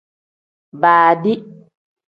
Baadi. 0.81 1.33